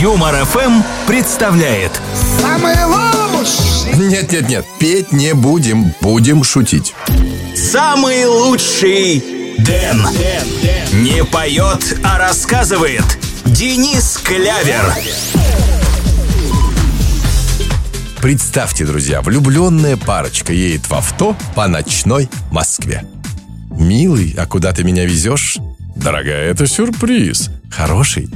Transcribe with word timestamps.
Юмор 0.00 0.44
ФМ 0.44 0.82
представляет 1.08 2.00
Самый 2.40 2.76
лучший 2.84 3.98
Нет-нет-нет, 3.98 4.64
петь 4.78 5.10
не 5.10 5.34
будем, 5.34 5.92
будем 6.00 6.44
шутить. 6.44 6.94
Самый 7.56 8.24
лучший 8.26 9.24
Дэн. 9.58 10.06
Не 11.02 11.24
поет, 11.24 11.98
а 12.04 12.16
рассказывает 12.16 13.02
Денис 13.44 14.20
Клявер. 14.22 14.94
Представьте, 18.22 18.84
друзья, 18.84 19.20
влюбленная 19.20 19.96
парочка 19.96 20.52
едет 20.52 20.88
в 20.88 20.94
авто 20.94 21.36
по 21.56 21.66
ночной 21.66 22.28
Москве. 22.52 23.04
Милый, 23.70 24.32
а 24.38 24.46
куда 24.46 24.72
ты 24.72 24.84
меня 24.84 25.04
везешь? 25.04 25.58
Дорогая, 25.96 26.52
это 26.52 26.68
сюрприз. 26.68 27.50
Хороший? 27.68 28.28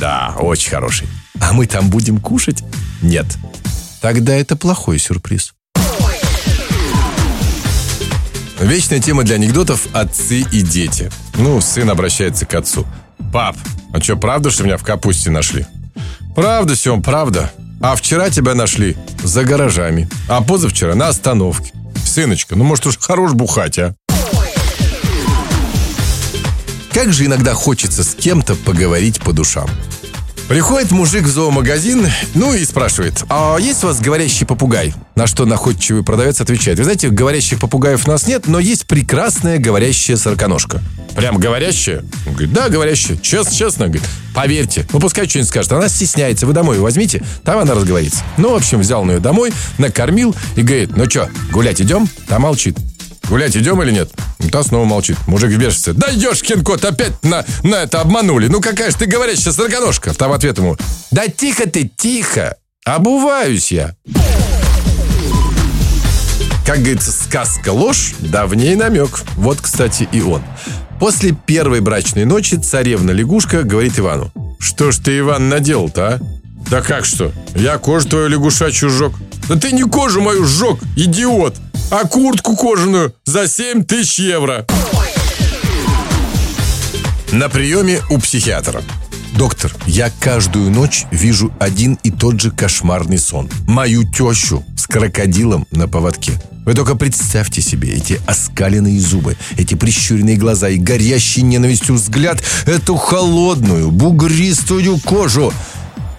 Да, 0.00 0.34
очень 0.38 0.70
хороший. 0.70 1.08
А 1.40 1.52
мы 1.52 1.66
там 1.66 1.88
будем 1.88 2.20
кушать? 2.20 2.62
Нет. 3.02 3.26
Тогда 4.00 4.34
это 4.34 4.56
плохой 4.56 4.98
сюрприз. 4.98 5.54
Вечная 8.60 9.00
тема 9.00 9.22
для 9.22 9.34
анекдотов– 9.36 9.86
отцы 9.92 10.40
и 10.40 10.62
дети. 10.62 11.10
Ну, 11.34 11.60
сын 11.60 11.90
обращается 11.90 12.46
к 12.46 12.54
отцу. 12.54 12.86
«Пап, 13.32 13.56
а 13.92 14.00
что, 14.00 14.16
правда, 14.16 14.50
что 14.50 14.64
меня 14.64 14.76
в 14.76 14.84
капусте 14.84 15.30
нашли?» 15.30 15.66
«Правда, 16.34 16.74
Сем, 16.76 17.02
правда. 17.02 17.52
А 17.80 17.94
вчера 17.96 18.30
тебя 18.30 18.54
нашли 18.54 18.96
за 19.22 19.44
гаражами, 19.44 20.08
а 20.28 20.40
позавчера 20.40 20.94
на 20.94 21.08
остановке. 21.08 21.72
Сыночка, 22.04 22.56
ну 22.56 22.64
может 22.64 22.86
уж 22.86 22.98
хорош 22.98 23.32
бухать, 23.32 23.78
а?» 23.78 23.94
Как 26.96 27.12
же 27.12 27.26
иногда 27.26 27.52
хочется 27.52 28.02
с 28.02 28.14
кем-то 28.14 28.54
поговорить 28.54 29.20
по 29.20 29.34
душам. 29.34 29.68
Приходит 30.48 30.92
мужик 30.92 31.24
в 31.24 31.28
зоомагазин, 31.28 32.06
ну 32.32 32.54
и 32.54 32.64
спрашивает, 32.64 33.22
а 33.28 33.58
есть 33.58 33.84
у 33.84 33.88
вас 33.88 34.00
говорящий 34.00 34.46
попугай? 34.46 34.94
На 35.14 35.26
что 35.26 35.44
находчивый 35.44 36.02
продавец 36.02 36.40
отвечает, 36.40 36.78
вы 36.78 36.84
знаете, 36.84 37.10
говорящих 37.10 37.60
попугаев 37.60 38.08
у 38.08 38.10
нас 38.10 38.26
нет, 38.26 38.46
но 38.46 38.58
есть 38.58 38.86
прекрасная 38.86 39.58
говорящая 39.58 40.16
сороконожка. 40.16 40.80
Прям 41.14 41.36
говорящая? 41.36 42.02
Он 42.26 42.32
говорит, 42.32 42.54
да, 42.54 42.70
говорящая. 42.70 43.18
Честно, 43.18 43.52
честно. 43.52 43.86
Говорит, 43.88 44.08
поверьте. 44.34 44.86
Ну, 44.90 44.98
пускай 44.98 45.28
что-нибудь 45.28 45.50
скажет. 45.50 45.72
Она 45.72 45.90
стесняется. 45.90 46.46
Вы 46.46 46.54
домой 46.54 46.78
возьмите, 46.78 47.22
там 47.44 47.58
она 47.58 47.74
разговорится. 47.74 48.22
Ну, 48.38 48.52
в 48.52 48.54
общем, 48.54 48.80
взял 48.80 49.02
он 49.02 49.10
ее 49.10 49.18
домой, 49.18 49.52
накормил 49.76 50.34
и 50.56 50.62
говорит, 50.62 50.96
ну 50.96 51.08
что, 51.10 51.28
гулять 51.52 51.82
идем? 51.82 52.08
Та 52.26 52.38
молчит. 52.38 52.78
Гулять 53.28 53.56
идем 53.56 53.82
или 53.82 53.90
нет? 53.90 54.10
Та 54.52 54.62
снова 54.62 54.84
молчит. 54.84 55.16
Мужик 55.26 55.50
в 55.50 55.58
бешенстве. 55.58 55.92
Да 55.92 56.08
ешкин 56.08 56.62
кот, 56.62 56.84
опять 56.84 57.22
на, 57.24 57.44
на 57.62 57.82
это 57.82 58.00
обманули. 58.00 58.46
Ну 58.46 58.60
какая 58.60 58.90
же 58.90 58.96
ты 58.96 59.06
говорящая 59.06 59.52
сороконожка? 59.52 60.14
Там 60.14 60.32
ответ 60.32 60.58
ему. 60.58 60.76
Да 61.10 61.26
тихо 61.28 61.68
ты, 61.68 61.90
тихо. 61.96 62.56
Обуваюсь 62.84 63.72
я. 63.72 63.94
Как 66.64 66.78
говорится, 66.78 67.12
сказка 67.12 67.70
ложь, 67.70 68.14
давней 68.20 68.74
намек. 68.76 69.20
Вот, 69.36 69.60
кстати, 69.60 70.08
и 70.12 70.20
он. 70.20 70.42
После 70.98 71.32
первой 71.32 71.80
брачной 71.80 72.24
ночи 72.24 72.54
царевна-лягушка 72.54 73.62
говорит 73.62 73.98
Ивану. 73.98 74.32
Что 74.58 74.90
ж 74.90 74.98
ты, 74.98 75.18
Иван, 75.18 75.48
наделал-то, 75.48 76.08
а? 76.08 76.20
Да 76.70 76.80
как 76.80 77.04
что? 77.04 77.32
Я 77.54 77.78
кожу 77.78 78.08
твою 78.08 78.28
лягушачью 78.28 78.90
сжег. 78.90 79.12
Да 79.48 79.56
ты 79.56 79.70
не 79.72 79.84
кожу 79.84 80.20
мою 80.20 80.44
сжег, 80.44 80.78
идиот, 80.96 81.54
а 81.90 82.04
куртку 82.04 82.56
кожаную 82.56 83.14
за 83.24 83.48
7 83.48 83.84
тысяч 83.84 84.18
евро. 84.18 84.66
На 87.32 87.48
приеме 87.48 88.00
у 88.10 88.18
психиатра. 88.18 88.82
Доктор, 89.36 89.74
я 89.86 90.10
каждую 90.20 90.70
ночь 90.70 91.04
вижу 91.10 91.52
один 91.60 91.98
и 92.02 92.10
тот 92.10 92.40
же 92.40 92.50
кошмарный 92.50 93.18
сон. 93.18 93.50
Мою 93.66 94.04
тещу 94.04 94.64
с 94.76 94.86
крокодилом 94.86 95.66
на 95.70 95.88
поводке. 95.88 96.32
Вы 96.64 96.74
только 96.74 96.96
представьте 96.96 97.62
себе 97.62 97.92
эти 97.92 98.20
оскаленные 98.26 98.98
зубы, 98.98 99.36
эти 99.56 99.74
прищуренные 99.74 100.36
глаза 100.36 100.68
и 100.68 100.78
горящий 100.78 101.42
ненавистью 101.42 101.94
взгляд, 101.94 102.42
эту 102.66 102.96
холодную, 102.96 103.90
бугристую 103.92 104.98
кожу. 104.98 105.52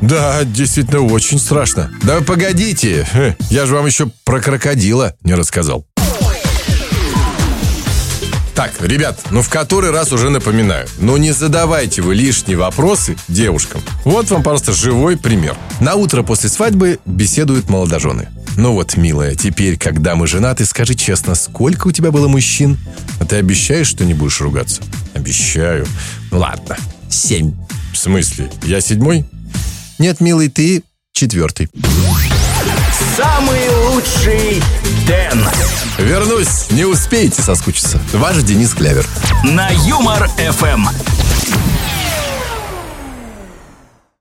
Да, 0.00 0.44
действительно, 0.44 1.00
очень 1.02 1.38
страшно. 1.38 1.90
Да 2.02 2.20
погодите, 2.20 3.06
я 3.50 3.66
же 3.66 3.74
вам 3.74 3.86
еще 3.86 4.10
про 4.24 4.40
крокодила 4.40 5.14
не 5.22 5.34
рассказал. 5.34 5.86
Так, 8.54 8.72
ребят, 8.82 9.18
ну 9.30 9.40
в 9.40 9.48
который 9.48 9.90
раз 9.90 10.12
уже 10.12 10.28
напоминаю, 10.28 10.86
ну 10.98 11.16
не 11.16 11.32
задавайте 11.32 12.02
вы 12.02 12.14
лишние 12.14 12.58
вопросы 12.58 13.16
девушкам. 13.26 13.80
Вот 14.04 14.30
вам 14.30 14.42
просто 14.42 14.72
живой 14.72 15.16
пример. 15.16 15.56
На 15.80 15.94
утро 15.94 16.22
после 16.22 16.50
свадьбы 16.50 16.98
беседуют 17.06 17.70
молодожены. 17.70 18.28
Ну 18.58 18.74
вот, 18.74 18.98
милая, 18.98 19.34
теперь, 19.34 19.78
когда 19.78 20.14
мы 20.14 20.26
женаты, 20.26 20.66
скажи 20.66 20.94
честно, 20.94 21.34
сколько 21.34 21.88
у 21.88 21.92
тебя 21.92 22.10
было 22.10 22.28
мужчин? 22.28 22.76
А 23.18 23.24
ты 23.24 23.36
обещаешь, 23.36 23.86
что 23.86 24.04
не 24.04 24.12
будешь 24.12 24.42
ругаться? 24.42 24.82
Обещаю. 25.14 25.86
Ну 26.30 26.40
ладно, 26.40 26.76
семь. 27.08 27.54
В 27.94 27.96
смысле, 27.96 28.50
я 28.64 28.82
седьмой? 28.82 29.24
Нет, 30.00 30.18
милый, 30.22 30.48
ты 30.48 30.82
четвертый. 31.12 31.68
Самый 33.18 33.68
лучший 33.88 34.62
Дэн. 35.06 35.46
Вернусь, 35.98 36.70
не 36.70 36.86
успеете 36.86 37.42
соскучиться. 37.42 38.00
Ваш 38.14 38.38
Денис 38.38 38.72
Клявер. 38.72 39.04
На 39.44 39.68
Юмор 39.68 40.26
ФМ. 40.38 40.86